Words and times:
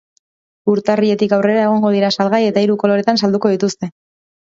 Urtarriletik 0.75 1.35
aurrera 1.37 1.67
egongo 1.67 1.93
dira 1.99 2.11
salgai 2.19 2.43
eta 2.49 2.67
hiru 2.67 2.83
koloretan 2.85 3.25
salduko 3.25 3.57
dituzte. 3.57 3.97